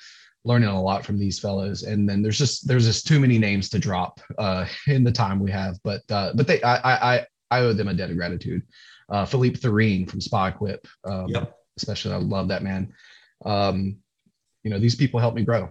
learning 0.44 0.69
a 0.69 0.83
lot 0.83 1.05
from 1.05 1.19
these 1.19 1.39
fellows, 1.39 1.85
and 1.85 2.09
then 2.09 2.23
there's 2.23 2.39
just 2.39 2.67
there's 2.67 2.87
just 2.87 3.06
too 3.06 3.21
many 3.21 3.39
names 3.39 3.69
to 3.71 3.79
drop 3.79 4.21
uh, 4.39 4.67
in 4.87 5.05
the 5.05 5.12
time 5.12 5.39
we 5.39 5.50
have, 5.50 5.79
but 5.85 6.03
uh, 6.11 6.33
but 6.35 6.47
they 6.47 6.62
I 6.62 7.17
I 7.17 7.27
I 7.50 7.61
owe 7.61 7.73
them 7.73 7.89
a 7.89 7.94
debt 7.94 8.11
of 8.11 8.17
gratitude. 8.17 8.62
Uh, 9.09 9.25
Philippe 9.27 9.59
Thurine 9.59 10.09
from 10.09 10.21
Spa 10.21 10.47
Equip, 10.47 10.87
um, 11.05 11.29
yep. 11.29 11.55
especially 11.77 12.15
I 12.15 12.19
love 12.19 12.49
that 12.49 12.62
man. 12.62 12.93
Um, 13.44 13.99
you 14.62 14.70
know, 14.70 14.79
these 14.79 14.94
people 14.94 15.20
helped 15.20 15.37
me 15.37 15.44
grow. 15.44 15.70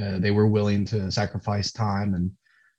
Uh, 0.00 0.18
they 0.18 0.30
were 0.30 0.46
willing 0.46 0.84
to 0.86 1.10
sacrifice 1.10 1.72
time 1.72 2.14
and 2.14 2.30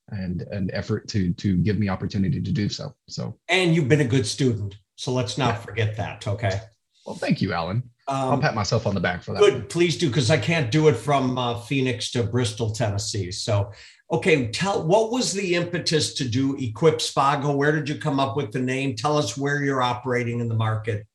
and 0.09 0.41
and 0.51 0.71
effort 0.73 1.07
to 1.09 1.33
to 1.33 1.57
give 1.57 1.77
me 1.77 1.89
opportunity 1.89 2.41
to 2.41 2.51
do 2.51 2.69
so. 2.69 2.95
So 3.07 3.37
and 3.47 3.75
you've 3.75 3.87
been 3.87 4.01
a 4.01 4.05
good 4.05 4.25
student. 4.25 4.77
So 4.95 5.11
let's 5.11 5.37
not 5.37 5.63
forget 5.63 5.95
that. 5.97 6.27
Okay. 6.27 6.61
Well, 7.05 7.15
thank 7.15 7.41
you, 7.41 7.53
Allan. 7.53 7.83
Um, 8.07 8.31
I'll 8.31 8.39
pat 8.39 8.55
myself 8.55 8.85
on 8.85 8.95
the 8.95 8.99
back 8.99 9.23
for 9.23 9.33
that. 9.33 9.39
Good, 9.39 9.69
please 9.69 9.97
do, 9.97 10.07
because 10.07 10.29
I 10.29 10.37
can't 10.37 10.71
do 10.71 10.87
it 10.87 10.95
from 10.95 11.37
uh, 11.37 11.59
Phoenix 11.61 12.11
to 12.11 12.23
Bristol, 12.23 12.71
Tennessee. 12.71 13.31
So, 13.31 13.71
okay, 14.11 14.47
tell 14.47 14.85
what 14.85 15.11
was 15.11 15.31
the 15.31 15.55
impetus 15.55 16.13
to 16.15 16.27
do 16.27 16.57
Equip 16.57 17.01
Spa 17.01 17.37
Go? 17.37 17.55
Where 17.55 17.71
did 17.71 17.87
you 17.87 17.95
come 17.95 18.19
up 18.19 18.35
with 18.35 18.51
the 18.51 18.59
name? 18.59 18.95
Tell 18.95 19.17
us 19.17 19.37
where 19.37 19.63
you're 19.63 19.81
operating 19.81 20.39
in 20.39 20.49
the 20.49 20.55
market. 20.55 21.05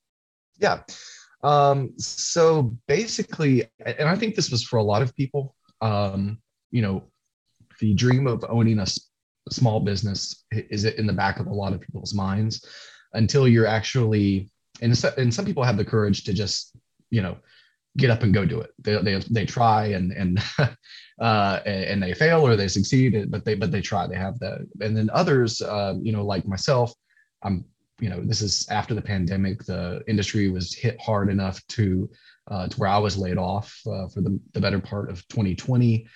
Yeah. 0.58 0.80
Um, 1.44 1.92
so 1.98 2.74
basically, 2.88 3.64
and 3.84 4.08
I 4.08 4.16
think 4.16 4.34
this 4.34 4.50
was 4.50 4.64
for 4.64 4.78
a 4.78 4.82
lot 4.82 5.02
of 5.02 5.14
people. 5.14 5.54
Um, 5.80 6.38
you 6.70 6.82
know, 6.82 7.04
the 7.80 7.94
dream 7.94 8.26
of 8.26 8.44
owning 8.48 8.78
a 8.80 8.86
small 9.50 9.80
business 9.80 10.44
is 10.50 10.84
in 10.84 11.06
the 11.06 11.12
back 11.12 11.38
of 11.38 11.46
a 11.46 11.52
lot 11.52 11.72
of 11.72 11.80
people's 11.80 12.14
minds 12.14 12.66
until 13.12 13.46
you're 13.46 13.66
actually 13.66 14.50
and, 14.80 15.04
and 15.18 15.32
some 15.32 15.44
people 15.44 15.62
have 15.62 15.76
the 15.76 15.84
courage 15.84 16.24
to 16.24 16.32
just 16.32 16.76
you 17.10 17.22
know 17.22 17.36
get 17.96 18.10
up 18.10 18.22
and 18.22 18.34
go 18.34 18.44
do 18.44 18.60
it 18.60 18.70
they 18.78 18.96
they, 19.02 19.18
they 19.30 19.46
try 19.46 19.86
and 19.86 20.12
and 20.12 20.42
uh, 21.20 21.60
and 21.64 22.02
they 22.02 22.14
fail 22.14 22.46
or 22.46 22.56
they 22.56 22.68
succeed 22.68 23.30
but 23.30 23.44
they 23.44 23.54
but 23.54 23.70
they 23.70 23.80
try 23.80 24.06
they 24.06 24.16
have 24.16 24.38
that 24.38 24.66
and 24.80 24.96
then 24.96 25.10
others 25.12 25.62
uh, 25.62 25.94
you 26.00 26.12
know 26.12 26.24
like 26.24 26.46
myself 26.46 26.92
i'm 27.42 27.64
you 28.04 28.10
know 28.10 28.20
this 28.22 28.42
is 28.42 28.68
after 28.68 28.92
the 28.92 29.00
pandemic 29.00 29.64
the 29.64 30.02
industry 30.06 30.50
was 30.50 30.74
hit 30.74 31.00
hard 31.00 31.30
enough 31.30 31.66
to 31.68 32.08
uh, 32.50 32.68
to 32.68 32.76
where 32.78 32.90
i 32.90 32.98
was 32.98 33.16
laid 33.16 33.38
off 33.38 33.80
uh, 33.86 34.06
for 34.08 34.20
the, 34.20 34.38
the 34.52 34.60
better 34.60 34.78
part 34.78 35.08
of 35.10 35.26
2020 35.28 36.06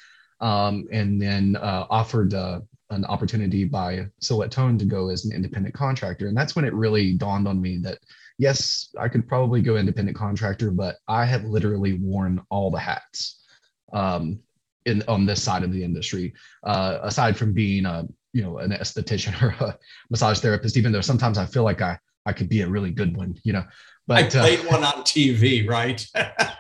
um, 0.41 0.87
and 0.93 1.21
then 1.21 1.57
uh, 1.57 1.87
offered 1.89 2.35
uh, 2.35 2.61
an 2.91 3.05
opportunity 3.07 3.65
by 3.65 4.07
Silhouette 4.21 4.51
Tone 4.51 4.79
to 4.79 4.85
go 4.85 5.09
as 5.09 5.25
an 5.25 5.33
independent 5.33 5.75
contractor. 5.75 6.29
And 6.29 6.37
that's 6.37 6.55
when 6.55 6.65
it 6.65 6.73
really 6.73 7.15
dawned 7.15 7.49
on 7.49 7.61
me 7.61 7.79
that 7.79 7.99
yes, 8.39 8.91
I 8.99 9.09
could 9.09 9.29
probably 9.29 9.61
go 9.61 9.77
independent 9.77 10.17
contractor, 10.17 10.71
but 10.71 10.97
I 11.09 11.25
have 11.25 11.45
literally 11.45 11.95
worn 11.95 12.41
all 12.51 12.71
the 12.71 12.79
hats 12.79 13.45
um, 13.93 14.39
in 14.87 15.03
on 15.09 15.27
this 15.27 15.43
side 15.43 15.65
of 15.65 15.73
the 15.73 15.83
industry. 15.83 16.33
Uh, 16.63 17.01
aside 17.03 17.37
from 17.37 17.53
being 17.53 17.85
a 17.85 18.07
you 18.33 18.43
know 18.43 18.59
an 18.59 18.71
esthetician 18.71 19.41
or 19.43 19.49
a 19.65 19.79
massage 20.11 20.41
therapist, 20.41 20.77
even 20.77 20.93
though 20.93 21.01
sometimes 21.01 21.39
I 21.39 21.47
feel 21.47 21.65
like 21.65 21.83
I 21.83 21.99
I 22.27 22.33
could 22.33 22.49
be 22.49 22.61
a 22.61 22.69
really 22.69 22.91
good 22.91 23.17
one, 23.17 23.39
you 23.43 23.53
know. 23.53 23.65
But 24.07 24.17
I 24.17 24.29
played 24.29 24.61
uh, 24.61 24.71
one 24.71 24.85
on 24.85 25.03
TV, 25.05 25.69
right? 25.69 26.05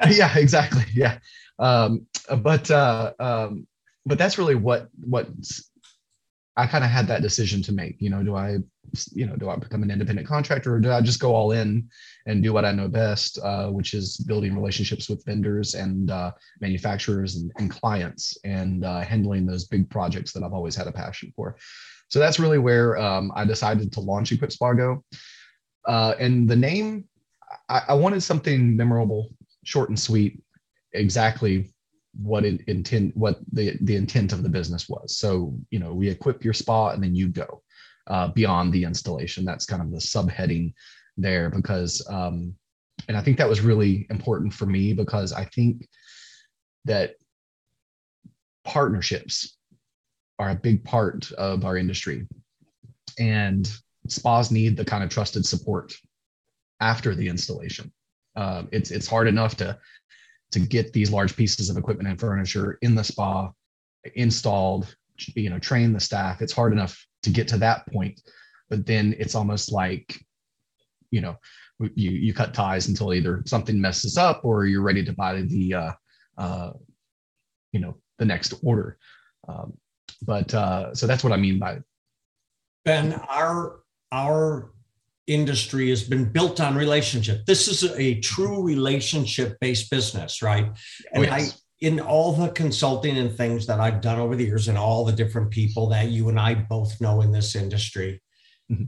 yeah, 0.09 0.37
exactly. 0.37 0.85
Yeah, 0.93 1.19
um, 1.59 2.07
but 2.39 2.71
uh, 2.71 3.13
um, 3.19 3.67
but 4.05 4.19
that's 4.19 4.39
really 4.39 4.55
what 4.55 4.89
what 5.01 5.29
I 6.59 6.67
kind 6.67 6.83
of 6.83 6.91
had 6.91 7.07
that 7.07 7.23
decision 7.23 7.63
to 7.63 7.73
make. 7.73 8.03
You 8.03 8.11
know, 8.11 8.25
do 8.25 8.35
I, 8.35 8.59
you 9.13 9.27
know, 9.27 9.37
do 9.37 9.49
I 9.49 9.55
become 9.55 9.85
an 9.85 9.93
independent 9.93 10.27
contractor 10.27 10.75
or 10.75 10.81
do 10.81 10.91
I 10.91 11.01
just 11.01 11.21
go 11.21 11.33
all 11.33 11.53
in 11.53 11.89
and 12.27 12.43
do 12.43 12.53
what 12.53 12.65
I 12.65 12.73
know 12.73 12.89
best, 12.89 13.39
uh, 13.39 13.69
which 13.69 13.95
is 13.95 14.17
building 14.17 14.57
relationships 14.57 15.09
with 15.09 15.25
vendors 15.25 15.77
and 15.77 16.11
uh, 16.11 16.33
manufacturers 16.61 17.37
and, 17.37 17.53
and, 17.59 17.71
clients 17.71 18.37
and 18.43 18.85
uh, 18.85 19.01
handling 19.03 19.47
those 19.47 19.67
big 19.67 19.89
projects 19.89 20.33
that 20.33 20.43
I've 20.43 20.53
always 20.53 20.75
had 20.75 20.89
a 20.89 20.93
passion 20.93 21.33
for. 21.37 21.57
So 22.09 22.19
that's 22.19 22.41
really 22.41 22.59
where 22.59 22.99
um, 22.99 23.31
I 23.37 23.45
decided 23.45 23.93
to 23.93 24.01
launch 24.01 24.33
Equip 24.33 24.51
Spa 24.51 24.73
Go. 24.73 25.05
Uh, 25.87 26.15
and 26.19 26.49
the 26.51 26.57
name, 26.57 27.05
I, 27.69 27.83
I 27.91 27.95
wanted 27.95 28.23
something 28.25 28.77
memorable, 28.77 29.31
short 29.63 29.91
and 29.91 29.99
sweet, 29.99 30.43
exactly 30.93 31.73
what 32.21 32.45
it 32.45 32.61
intent 32.67 33.17
what 33.17 33.39
the 33.53 33.77
the 33.83 33.97
intent 33.97 34.33
of 34.33 34.43
the 34.43 34.49
business 34.49 34.89
was. 34.89 35.17
So 35.17 35.57
you 35.71 35.79
know 35.79 35.93
we 35.93 36.09
equip 36.09 36.45
your 36.45 36.55
spa 36.55 36.91
and 36.91 37.03
then 37.03 37.15
you 37.15 37.29
go 37.29 37.63
uh, 38.07 38.29
beyond 38.29 38.73
the 38.73 38.85
installation. 38.85 39.45
That's 39.45 39.67
kind 39.67 39.83
of 39.83 39.91
the 39.91 39.99
subheading 39.99 40.75
there 41.17 41.51
because 41.51 42.07
um, 42.09 42.55
and 43.09 43.17
i 43.17 43.21
think 43.21 43.39
that 43.39 43.49
was 43.49 43.61
really 43.61 44.07
important 44.11 44.53
for 44.53 44.67
me 44.67 44.93
because 44.93 45.33
i 45.33 45.45
think 45.45 45.89
that 46.85 47.15
partnerships 48.65 49.57
are 50.39 50.51
a 50.51 50.55
big 50.55 50.85
part 50.85 51.33
of 51.33 51.65
our 51.65 51.77
industry. 51.77 52.27
And 53.19 53.69
spas 54.07 54.51
need 54.51 54.77
the 54.77 54.85
kind 54.85 55.03
of 55.03 55.11
trusted 55.11 55.45
support 55.45 55.95
after 56.81 57.15
the 57.15 57.29
installation. 57.29 57.93
Uh, 58.37 58.65
it's 58.71 58.91
it's 58.91 59.09
hard 59.09 59.27
enough 59.27 59.57
to 59.57 59.79
to 60.53 60.61
get 60.61 60.93
these 60.93 61.11
large 61.11 61.37
pieces 61.37 61.71
of 61.71 61.77
equipment 61.77 62.09
and 62.09 62.19
furniture 62.19 62.79
in 62.83 62.95
the 62.95 63.05
spa 63.05 63.51
installed 64.15 64.95
you 65.35 65.51
know 65.51 65.59
train 65.59 65.93
the 65.93 66.01
staff. 66.01 66.41
It's 66.41 66.53
hard 66.53 66.73
enough 66.73 67.05
to 67.23 67.31
get 67.31 67.49
to 67.49 67.59
that 67.59 67.87
point 67.93 68.21
but 68.69 68.87
then 68.87 69.15
it's 69.19 69.35
almost 69.35 69.73
like 69.73 70.21
you 71.11 71.21
know 71.21 71.37
you 71.95 72.11
you 72.11 72.35
cut 72.35 72.55
ties 72.55 72.89
until 72.89 73.15
either 73.15 73.43
something 73.47 73.81
messes 73.81 74.19
up 74.19 74.45
or 74.45 74.67
you're 74.67 74.83
ready 74.83 75.05
to 75.05 75.13
buy 75.13 75.41
the 75.43 75.75
uh, 75.75 75.93
uh, 76.37 76.73
you 77.73 77.81
know 77.81 77.97
the 78.19 78.25
next 78.25 78.55
order. 78.63 78.99
Um, 79.47 79.77
but 80.23 80.53
uh, 80.53 80.95
so 80.95 81.07
that's 81.07 81.23
what 81.23 81.33
i 81.33 81.37
mean 81.37 81.59
by 81.59 81.79
ben 82.85 83.15
our 83.29 83.81
our 84.11 84.73
industry 85.29 85.91
has 85.91 86.03
been 86.03 86.25
built 86.25 86.61
on 86.61 86.75
relationship. 86.75 87.45
This 87.47 87.69
is 87.69 87.85
a 87.97 88.19
true 88.21 88.65
relationship 88.65 89.59
based 89.61 89.91
business, 89.91 90.43
right? 90.43 90.67
And 91.13 91.25
yes. 91.25 91.55
I, 91.55 91.59
in 91.81 92.01
all 92.01 92.33
the 92.33 92.49
consulting 92.49 93.17
and 93.17 93.33
things 93.33 93.67
that 93.67 93.79
I've 93.79 94.01
done 94.01 94.19
over 94.19 94.35
the 94.35 94.45
years 94.45 94.67
and 94.67 94.77
all 94.77 95.05
the 95.05 95.13
different 95.13 95.51
people 95.51 95.89
that 95.91 96.09
you 96.09 96.29
and 96.29 96.41
I 96.41 96.55
both 96.55 97.01
know 97.01 97.21
in 97.21 97.31
this 97.31 97.55
industry, 97.55 98.21
mm-hmm. 98.71 98.85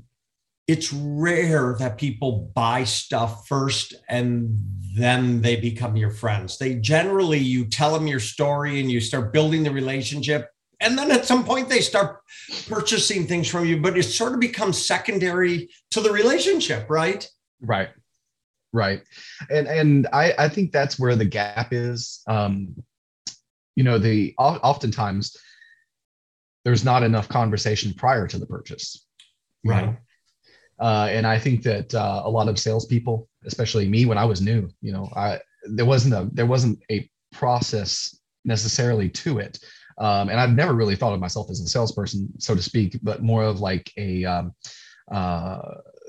it's 0.66 0.92
rare 0.92 1.76
that 1.78 1.99
people 1.99 2.50
buy 2.54 2.85
stuff 2.85 3.47
first 3.47 3.94
and 4.09 4.59
then 4.97 5.40
they 5.42 5.54
become 5.54 5.97
your 5.97 6.11
friends. 6.11 6.59
They 6.59 6.75
generally, 6.76 7.38
you 7.38 7.66
tell 7.66 7.94
them 7.94 8.09
your 8.09 8.18
story 8.18 8.80
and 8.80 8.90
you 8.90 9.00
start 9.00 9.32
building 9.32 9.62
the 9.62 9.70
relationship 9.70 10.49
and 10.80 10.96
then 10.96 11.10
at 11.10 11.25
some 11.25 11.44
point 11.44 11.68
they 11.68 11.80
start 11.80 12.20
purchasing 12.68 13.26
things 13.26 13.49
from 13.49 13.64
you 13.64 13.80
but 13.80 13.96
it 13.96 14.02
sort 14.02 14.32
of 14.32 14.40
becomes 14.40 14.78
secondary 14.78 15.68
to 15.90 16.00
the 16.00 16.10
relationship 16.10 16.88
right? 16.88 17.28
Right. 17.60 17.90
Right. 18.72 19.02
And 19.50 19.66
and 19.66 20.06
i 20.12 20.32
i 20.38 20.49
think 20.49 20.72
that's 20.72 20.99
where 20.99 21.16
the 21.16 21.25
gap 21.25 21.72
is. 21.72 22.22
Um 22.26 22.76
you 23.76 23.84
know 23.84 23.99
the 23.99 24.34
oftentimes 24.38 25.37
there's 26.64 26.84
not 26.84 27.02
enough 27.02 27.28
conversation 27.28 27.94
prior 27.94 28.26
to 28.26 28.38
the 28.38 28.46
purchase. 28.46 29.06
Right. 29.64 29.96
Uh, 30.78 31.08
and 31.10 31.26
i 31.26 31.38
think 31.38 31.62
that 31.62 31.94
uh, 31.94 32.22
a 32.25 32.30
lot 32.30 32.49
of 32.49 32.58
salespeople 32.58 33.28
especially 33.44 33.87
me 33.87 34.06
when 34.06 34.16
i 34.16 34.25
was 34.25 34.40
new 34.40 34.66
you 34.80 34.92
know 34.92 35.10
i 35.14 35.38
there 35.64 35.84
wasn't 35.84 36.14
a 36.14 36.30
there 36.32 36.46
wasn't 36.46 36.82
a 36.90 37.08
process 37.32 38.18
necessarily 38.46 39.08
to 39.08 39.38
it 39.38 39.58
um, 39.99 40.28
and 40.28 40.40
I've 40.40 40.54
never 40.54 40.75
really 40.75 40.97
thought 40.97 41.12
of 41.12 41.20
myself 41.20 41.50
as 41.50 41.61
a 41.61 41.66
salesperson, 41.66 42.28
so 42.38 42.54
to 42.54 42.62
speak, 42.62 42.99
but 43.02 43.23
more 43.23 43.44
of 43.44 43.61
like 43.61 43.92
a 43.97 44.25
um, 44.25 44.54
uh, 45.11 45.61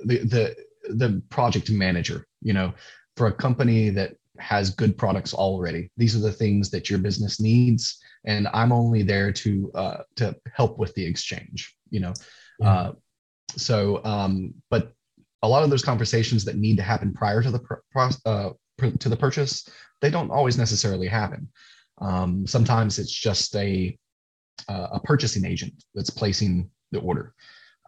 the 0.06 0.20
the 0.20 0.56
the 0.90 1.22
project 1.30 1.70
manager. 1.70 2.26
You 2.42 2.54
know, 2.54 2.74
for 3.18 3.28
a 3.28 3.34
company 3.34 3.90
that 3.90 4.16
has 4.40 4.70
good 4.72 4.98
products 4.98 5.34
already, 5.34 5.92
these 5.98 6.16
are 6.16 6.20
the 6.20 6.32
things 6.32 6.70
that 6.72 6.90
your 6.90 7.00
business 7.00 7.40
needs, 7.40 8.00
and 8.26 8.48
I'm 8.54 8.72
only 8.72 9.04
there 9.04 9.32
to 9.32 9.72
uh, 9.76 9.98
to 10.18 10.36
help 10.54 10.78
with 10.78 10.94
the 10.96 11.06
exchange. 11.06 11.76
You 11.90 12.02
know, 12.02 12.14
yeah. 12.60 12.72
uh, 12.72 12.94
so 13.56 14.04
um, 14.04 14.54
but 14.70 14.94
a 15.44 15.48
lot 15.48 15.64
of 15.64 15.70
those 15.70 15.84
conversations 15.84 16.46
that 16.46 16.58
need 16.58 16.78
to 16.78 16.84
happen 16.84 17.14
prior 17.14 17.42
to 17.42 17.52
the 17.52 17.60
pro- 17.60 18.10
uh, 18.26 18.52
to 19.00 19.10
the 19.10 19.18
purchase, 19.18 19.68
they 20.02 20.10
don't 20.10 20.32
always 20.32 20.58
necessarily 20.58 21.08
happen. 21.08 21.50
Um, 22.02 22.46
sometimes 22.48 23.00
it's 23.00 23.12
just 23.14 23.56
a 23.56 23.98
a 24.68 25.00
purchasing 25.04 25.44
agent 25.44 25.74
that's 25.96 26.10
placing 26.10 26.70
the 26.92 27.00
order, 27.00 27.34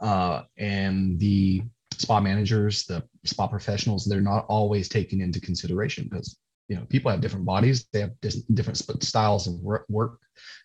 uh, 0.01 0.43
and 0.58 1.20
the 1.20 1.63
spa 1.98 2.20
managers, 2.20 2.86
the 2.86 3.03
spa 3.25 3.48
professionals, 3.48 4.05
they're 4.05 4.22
not 4.22 4.46
always 4.48 4.89
taken 4.89 5.22
into 5.22 5.39
consideration 5.39 6.08
because 6.10 6.38
you 6.67 6.75
know 6.75 6.86
people 6.89 7.12
have 7.12 7.22
different 7.22 7.46
bodies, 7.46 7.86
they 7.93 8.01
have 8.01 8.12
different 8.53 9.03
styles 9.03 9.48
of 9.48 9.55
work, 9.60 10.20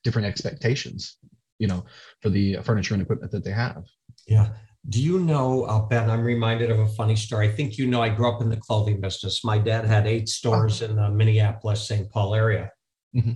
different 0.05 0.27
expectations, 0.27 1.19
you 1.59 1.69
know, 1.69 1.85
for 2.23 2.31
the 2.31 2.57
furniture 2.63 2.95
and 2.95 3.03
equipment 3.03 3.33
that 3.33 3.45
they 3.45 3.53
have. 3.53 3.85
Yeah. 4.27 4.49
Do 4.89 5.03
you 5.03 5.19
know, 5.19 5.65
uh, 5.65 5.81
Ben? 5.81 6.09
I'm 6.09 6.23
reminded 6.23 6.71
of 6.71 6.79
a 6.79 6.87
funny 6.87 7.17
story. 7.17 7.49
I 7.49 7.53
think 7.53 7.77
you 7.77 7.87
know 7.87 8.01
I 8.01 8.09
grew 8.09 8.29
up 8.29 8.41
in 8.41 8.49
the 8.49 8.57
clothing 8.57 9.01
business. 9.01 9.45
My 9.45 9.59
dad 9.59 9.85
had 9.85 10.07
eight 10.07 10.29
stores 10.29 10.83
in 10.83 10.97
the 10.97 11.11
Minneapolis, 11.11 11.87
St. 11.87 12.11
Paul 12.11 12.35
area. 12.35 12.71
Mm-hmm. 13.15 13.33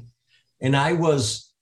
And 0.60 0.76
I 0.76 0.92
was 0.92 1.52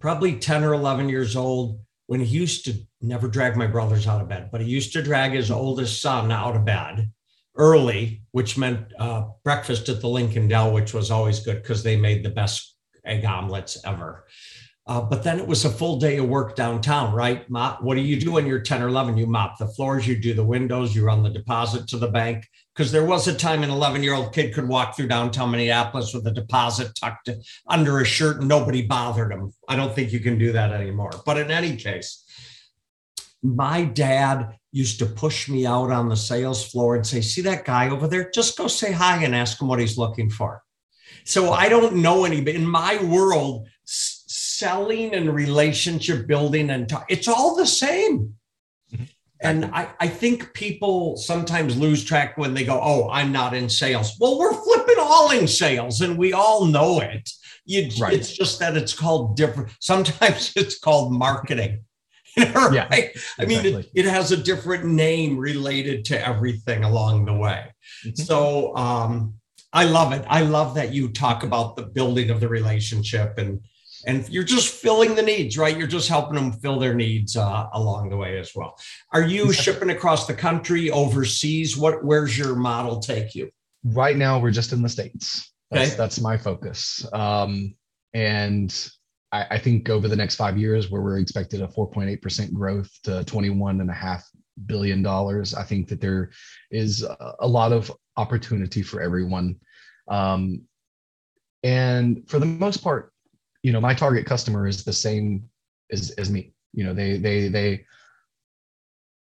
probably 0.00 0.36
10 0.36 0.64
or 0.64 0.74
11 0.74 1.08
years 1.08 1.36
old 1.36 1.80
when 2.06 2.20
he 2.20 2.38
used 2.38 2.64
to 2.66 2.74
never 3.00 3.28
drag 3.28 3.56
my 3.56 3.66
brothers 3.66 4.06
out 4.06 4.22
of 4.22 4.28
bed, 4.28 4.50
but 4.52 4.60
he 4.60 4.68
used 4.68 4.92
to 4.92 5.02
drag 5.02 5.32
his 5.32 5.50
oldest 5.50 6.00
son 6.00 6.30
out 6.30 6.56
of 6.56 6.64
bed 6.64 7.10
early, 7.56 8.22
which 8.32 8.58
meant 8.58 8.92
uh, 8.98 9.24
breakfast 9.42 9.88
at 9.88 10.00
the 10.00 10.08
Lincoln 10.08 10.48
Del, 10.48 10.72
which 10.72 10.94
was 10.94 11.10
always 11.10 11.40
good 11.40 11.62
because 11.62 11.82
they 11.82 11.96
made 11.96 12.24
the 12.24 12.30
best 12.30 12.76
egg 13.04 13.24
omelets 13.24 13.78
ever. 13.84 14.26
Uh, 14.88 15.00
but 15.00 15.24
then 15.24 15.40
it 15.40 15.46
was 15.46 15.64
a 15.64 15.70
full 15.70 15.98
day 15.98 16.16
of 16.18 16.28
work 16.28 16.54
downtown, 16.54 17.12
right? 17.12 17.48
Mop, 17.50 17.82
what 17.82 17.96
do 17.96 18.02
you 18.02 18.20
do 18.20 18.32
when 18.32 18.46
you're 18.46 18.60
10 18.60 18.82
or 18.82 18.88
11? 18.88 19.16
You 19.16 19.26
mop 19.26 19.58
the 19.58 19.66
floors, 19.66 20.06
you 20.06 20.16
do 20.16 20.32
the 20.32 20.44
windows, 20.44 20.94
you 20.94 21.04
run 21.04 21.24
the 21.24 21.30
deposit 21.30 21.88
to 21.88 21.98
the 21.98 22.06
bank. 22.06 22.48
Because 22.72 22.92
there 22.92 23.04
was 23.04 23.26
a 23.26 23.34
time 23.34 23.64
an 23.64 23.70
11 23.70 24.04
year 24.04 24.14
old 24.14 24.32
kid 24.32 24.54
could 24.54 24.68
walk 24.68 24.94
through 24.94 25.08
downtown 25.08 25.50
Minneapolis 25.50 26.14
with 26.14 26.26
a 26.28 26.30
deposit 26.30 26.94
tucked 26.94 27.30
under 27.66 27.98
a 27.98 28.04
shirt 28.04 28.38
and 28.38 28.48
nobody 28.48 28.82
bothered 28.82 29.32
him. 29.32 29.52
I 29.68 29.74
don't 29.74 29.92
think 29.92 30.12
you 30.12 30.20
can 30.20 30.38
do 30.38 30.52
that 30.52 30.70
anymore. 30.70 31.10
But 31.24 31.38
in 31.38 31.50
any 31.50 31.74
case, 31.74 32.22
my 33.42 33.82
dad 33.82 34.56
used 34.70 35.00
to 35.00 35.06
push 35.06 35.48
me 35.48 35.66
out 35.66 35.90
on 35.90 36.08
the 36.08 36.16
sales 36.16 36.70
floor 36.70 36.94
and 36.94 37.06
say, 37.06 37.22
See 37.22 37.40
that 37.42 37.64
guy 37.64 37.88
over 37.88 38.06
there? 38.06 38.30
Just 38.30 38.56
go 38.56 38.68
say 38.68 38.92
hi 38.92 39.24
and 39.24 39.34
ask 39.34 39.60
him 39.60 39.68
what 39.68 39.80
he's 39.80 39.98
looking 39.98 40.30
for. 40.30 40.62
So 41.24 41.52
I 41.52 41.68
don't 41.68 41.96
know 41.96 42.24
anybody 42.24 42.56
in 42.56 42.66
my 42.66 43.02
world 43.02 43.68
selling 44.58 45.14
and 45.14 45.34
relationship 45.34 46.26
building 46.26 46.70
and 46.70 46.88
talk, 46.88 47.06
it's 47.08 47.28
all 47.28 47.56
the 47.56 47.66
same. 47.66 48.34
Mm-hmm. 48.92 49.04
And 49.40 49.66
I, 49.66 49.88
I 50.00 50.08
think 50.08 50.54
people 50.54 51.16
sometimes 51.16 51.76
lose 51.76 52.04
track 52.04 52.38
when 52.38 52.54
they 52.54 52.64
go, 52.64 52.80
Oh, 52.82 53.08
I'm 53.10 53.32
not 53.32 53.54
in 53.54 53.68
sales. 53.68 54.16
Well, 54.18 54.38
we're 54.38 54.54
flipping 54.54 54.96
all 54.98 55.30
in 55.30 55.46
sales 55.46 56.00
and 56.00 56.16
we 56.16 56.32
all 56.32 56.64
know 56.64 57.00
it. 57.00 57.28
You, 57.64 57.90
right. 58.00 58.12
It's 58.12 58.32
just 58.32 58.60
that 58.60 58.76
it's 58.76 58.94
called 58.94 59.36
different. 59.36 59.70
Sometimes 59.80 60.52
it's 60.56 60.78
called 60.78 61.12
marketing. 61.12 61.80
right? 62.38 62.72
Yeah, 62.72 62.88
exactly. 62.92 63.22
I 63.38 63.44
mean, 63.46 63.66
it, 63.66 63.90
it, 63.94 64.04
has 64.04 64.30
a 64.30 64.36
different 64.36 64.84
name 64.84 65.38
related 65.38 66.04
to 66.06 66.26
everything 66.26 66.84
along 66.84 67.24
the 67.24 67.32
way. 67.32 67.64
Mm-hmm. 68.04 68.22
So 68.22 68.76
um, 68.76 69.34
I 69.72 69.84
love 69.84 70.12
it. 70.12 70.24
I 70.28 70.42
love 70.42 70.74
that 70.74 70.92
you 70.92 71.08
talk 71.08 71.44
about 71.44 71.76
the 71.76 71.82
building 71.82 72.28
of 72.28 72.40
the 72.40 72.48
relationship 72.48 73.38
and 73.38 73.60
and 74.06 74.28
you're 74.28 74.44
just 74.44 74.74
filling 74.74 75.14
the 75.14 75.22
needs 75.22 75.58
right? 75.58 75.76
You're 75.76 75.86
just 75.86 76.08
helping 76.08 76.34
them 76.34 76.52
fill 76.52 76.78
their 76.78 76.94
needs 76.94 77.36
uh, 77.36 77.66
along 77.72 78.10
the 78.10 78.16
way 78.16 78.38
as 78.38 78.52
well. 78.54 78.78
Are 79.12 79.22
you 79.22 79.52
shipping 79.52 79.90
across 79.90 80.26
the 80.26 80.34
country 80.34 80.90
overseas? 80.90 81.76
What 81.76 82.04
where's 82.04 82.38
your 82.38 82.54
model 82.56 83.00
take 83.00 83.34
you? 83.34 83.50
Right 83.84 84.16
now 84.16 84.38
we're 84.38 84.50
just 84.50 84.72
in 84.72 84.82
the 84.82 84.88
states. 84.88 85.52
That's, 85.70 85.90
okay. 85.90 85.96
that's 85.96 86.20
my 86.20 86.36
focus. 86.36 87.06
Um, 87.12 87.74
and 88.14 88.90
I, 89.32 89.46
I, 89.50 89.58
think 89.58 89.90
over 89.90 90.06
the 90.06 90.14
next 90.14 90.36
five 90.36 90.56
years 90.56 90.90
where 90.90 91.02
we're 91.02 91.18
expected 91.18 91.60
a 91.60 91.66
4.8% 91.66 92.52
growth 92.52 92.88
to 93.02 93.24
21 93.24 93.80
and 93.80 93.90
a 93.90 93.92
half 93.92 94.24
billion 94.64 95.02
dollars 95.02 95.52
i 95.52 95.62
think 95.62 95.86
that 95.86 96.00
there 96.00 96.30
is 96.70 97.04
a 97.40 97.46
lot 97.46 97.72
of 97.72 97.92
opportunity 98.16 98.82
for 98.82 99.00
everyone. 99.00 99.56
Um, 100.08 100.62
and 101.62 102.28
for 102.28 102.38
the 102.38 102.46
most 102.46 102.78
part 102.78 103.12
you 103.66 103.72
know 103.72 103.80
my 103.80 103.94
target 103.94 104.26
customer 104.26 104.68
is 104.68 104.84
the 104.84 104.92
same 104.92 105.42
as, 105.90 106.12
as 106.12 106.30
me. 106.30 106.52
You 106.72 106.84
know 106.84 106.94
they 106.94 107.18
they 107.18 107.48
they 107.48 107.84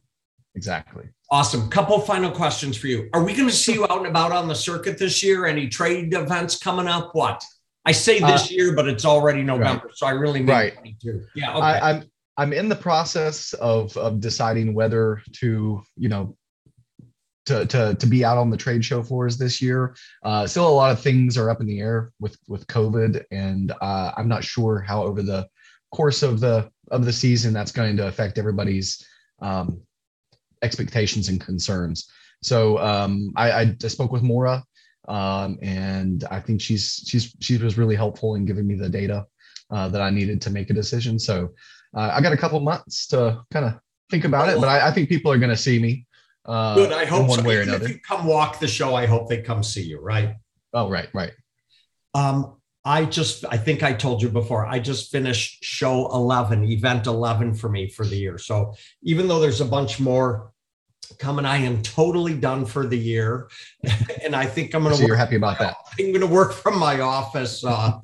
Exactly. 0.55 1.09
Awesome. 1.31 1.71
Couple 1.71 1.99
final 2.01 2.31
questions 2.31 2.77
for 2.77 2.89
you. 2.89 3.09
Are 3.15 3.25
we 3.25 3.33
going 3.33 3.49
to 3.49 3.55
see 3.55 3.73
you 3.73 3.85
out 3.85 3.97
and 3.97 4.07
about 4.07 4.33
on 4.33 4.47
the 4.47 4.55
circuit 4.55 4.99
this 4.99 5.23
year? 5.23 5.47
Any 5.47 5.69
trade 5.69 6.13
events 6.13 6.59
coming 6.59 6.87
up? 6.87 7.15
What? 7.15 7.43
I 7.87 7.93
say 7.93 8.21
this 8.21 8.51
uh, 8.51 8.53
year, 8.55 8.77
but 8.77 8.87
it's 8.87 9.07
already 9.07 9.43
November, 9.43 9.87
right. 9.87 9.97
so 9.97 10.07
I 10.07 10.11
really 10.11 10.41
mean 10.41 10.51
right. 10.51 10.75
22. 10.75 11.25
Yeah. 11.35 11.57
Okay. 11.57 11.63
I, 11.63 11.91
I'm 11.91 12.05
I'm 12.37 12.53
in 12.53 12.69
the 12.69 12.77
process 12.77 13.55
of 13.55 13.97
of 13.97 14.21
deciding 14.21 14.75
whether 14.75 15.23
to 15.41 15.83
you 15.97 16.09
know 16.11 16.37
to, 17.47 17.67
to, 17.67 17.95
to 17.95 18.07
be 18.07 18.25
out 18.25 18.39
on 18.39 18.51
the 18.51 18.57
trade 18.57 18.85
show 18.85 19.03
floors 19.03 19.37
this 19.37 19.61
year. 19.61 19.97
Uh, 20.23 20.47
still, 20.47 20.69
a 20.69 20.71
lot 20.71 20.93
of 20.93 21.01
things 21.01 21.37
are 21.37 21.51
up 21.51 21.61
in 21.61 21.67
the 21.67 21.81
air 21.81 22.13
with 22.21 22.37
with 22.49 22.67
COVID, 22.67 23.25
and 23.31 23.73
uh, 23.81 24.13
I'm 24.17 24.29
not 24.29 24.45
sure 24.45 24.81
how 24.81 25.03
over 25.03 25.23
the 25.23 25.49
course 25.91 26.23
of 26.23 26.41
the 26.41 26.71
of 26.91 27.05
the 27.05 27.13
season 27.13 27.53
that's 27.53 27.73
going 27.73 27.97
to 27.97 28.07
affect 28.07 28.39
everybody's 28.39 29.05
um, 29.41 29.81
expectations 30.63 31.29
and 31.29 31.41
concerns. 31.41 32.11
So 32.43 32.79
um, 32.79 33.33
I, 33.37 33.53
I, 33.53 33.89
spoke 33.89 34.11
with 34.11 34.23
Mora, 34.23 34.65
um, 35.09 35.59
and 35.63 36.25
I 36.31 36.41
think 36.41 36.61
she's 36.61 37.05
she's 37.07 37.35
she 37.41 37.57
was 37.57 37.79
really 37.79 37.95
helpful 37.95 38.35
in 38.35 38.45
giving 38.45 38.67
me 38.67 38.75
the 38.75 38.89
data 38.89 39.27
uh, 39.71 39.89
that 39.89 40.03
I 40.03 40.11
needed 40.11 40.41
to 40.43 40.51
make 40.51 40.71
a 40.71 40.75
decision. 40.75 41.19
So 41.19 41.51
uh, 41.97 42.11
I 42.15 42.21
got 42.21 42.33
a 42.33 42.37
couple 42.37 42.59
months 42.61 43.07
to 43.09 43.43
kind 43.51 43.67
of 43.67 43.75
think 44.11 44.25
about 44.25 44.49
it, 44.49 44.61
but 44.61 44.69
I, 44.69 44.89
I 44.89 44.91
think 44.91 45.09
people 45.09 45.31
are 45.31 45.39
going 45.39 45.51
to 45.51 45.57
see 45.57 45.79
me. 45.79 46.07
Uh, 46.45 46.75
Good. 46.75 46.93
I 46.93 47.05
hope 47.05 47.29
one 47.29 47.41
so. 47.41 47.45
way 47.45 47.57
or 47.57 47.61
another. 47.63 47.85
If 47.85 47.91
you 47.91 48.01
come 48.01 48.27
walk 48.27 48.59
the 48.59 48.69
show, 48.69 48.95
I 48.95 49.07
hope 49.07 49.29
they 49.29 49.43
come 49.43 49.63
see 49.63 49.83
you. 49.83 50.01
Right. 50.01 50.35
Oh, 50.75 50.89
right, 50.89 51.09
right. 51.15 51.33
Um, 52.15 52.57
I 52.85 53.05
just, 53.05 53.45
I 53.49 53.59
think 53.59 53.83
I 53.83 53.93
told 53.93 54.23
you 54.23 54.29
before, 54.29 54.67
I 54.67 54.81
just 54.81 55.13
finished 55.13 55.63
show 55.63 56.11
11, 56.13 56.65
event 56.65 57.07
11 57.07 57.55
for 57.55 57.69
me 57.69 57.89
for 57.89 58.05
the 58.05 58.17
year. 58.17 58.39
So 58.39 58.75
even 59.03 59.29
though 59.29 59.39
there's 59.39 59.61
a 59.61 59.65
bunch 59.65 60.01
more 60.01 60.53
coming, 61.19 61.45
I 61.45 61.59
am 61.59 61.81
totally 61.83 62.35
done 62.35 62.67
for 62.67 62.87
the 62.87 62.99
year. 62.99 63.49
and 64.25 64.35
I 64.35 64.47
think 64.47 64.75
I'm 64.75 64.83
going 64.83 64.97
to, 64.97 65.01
so 65.01 65.07
you're 65.07 65.17
happy 65.17 65.37
about 65.37 65.61
that. 65.61 65.77
I'm 65.99 66.07
going 66.07 66.21
to 66.21 66.27
work 66.27 66.53
from 66.53 66.77
my 66.77 67.01
office 67.01 67.65
uh, 67.65 68.01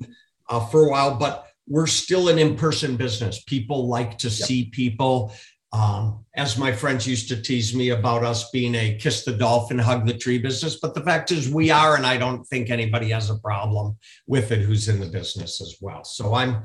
uh, 0.49 0.59
for 0.67 0.85
a 0.85 0.89
while, 0.89 1.15
but 1.15 1.47
we're 1.67 1.87
still 1.87 2.29
an 2.29 2.39
in-person 2.39 2.95
business. 2.95 3.43
People 3.43 3.87
like 3.87 4.17
to 4.19 4.27
yep. 4.27 4.47
see 4.47 4.65
people. 4.65 5.33
Um, 5.71 6.25
as 6.35 6.57
my 6.57 6.71
friends 6.71 7.05
used 7.05 7.29
to 7.29 7.41
tease 7.41 7.75
me 7.75 7.89
about 7.89 8.23
us 8.23 8.49
being 8.49 8.73
a 8.73 8.97
kiss 8.97 9.23
the 9.23 9.33
dolphin, 9.33 9.77
hug 9.77 10.07
the 10.07 10.17
tree 10.17 10.39
business. 10.39 10.79
But 10.79 10.95
the 10.95 11.01
fact 11.01 11.31
is, 11.31 11.49
we 11.49 11.69
are, 11.69 11.95
and 11.95 12.05
I 12.05 12.17
don't 12.17 12.43
think 12.45 12.69
anybody 12.69 13.09
has 13.09 13.29
a 13.29 13.37
problem 13.37 13.97
with 14.25 14.51
it 14.51 14.61
who's 14.61 14.87
in 14.87 14.99
the 14.99 15.05
business 15.05 15.61
as 15.61 15.75
well. 15.79 16.03
So 16.03 16.33
I'm 16.33 16.63